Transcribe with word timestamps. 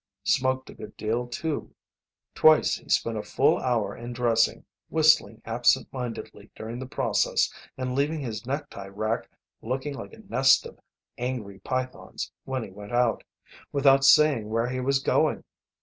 Smoked 0.23 0.67
a 0.71 0.73
good 0.73 0.97
deal, 0.97 1.27
too. 1.27 1.75
Twice 2.33 2.77
he 2.77 2.89
spent 2.89 3.19
a 3.19 3.21
full 3.21 3.59
hour 3.59 3.95
in 3.95 4.13
dressing, 4.13 4.65
whistling 4.89 5.43
absent 5.45 5.93
mindedly 5.93 6.49
during 6.55 6.79
the 6.79 6.87
process 6.87 7.53
and 7.77 7.93
leaving 7.93 8.19
his 8.21 8.43
necktie 8.43 8.87
rack 8.87 9.29
looking 9.61 9.93
like 9.93 10.13
a 10.13 10.21
nest 10.27 10.65
of 10.65 10.79
angry 11.19 11.59
pythons 11.59 12.31
when 12.45 12.63
he 12.63 12.71
went 12.71 12.93
out, 12.93 13.23
without 13.71 14.03
saying 14.03 14.49
where 14.49 14.69
he 14.69 14.79
was 14.79 14.97
going. 14.97 15.43